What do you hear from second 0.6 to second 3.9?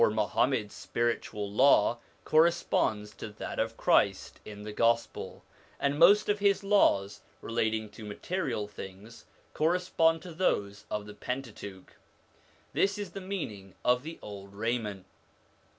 spiritual Law corresponds to that of